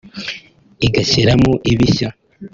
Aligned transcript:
igashyiramo 0.85 1.51
ibishya 1.71 2.09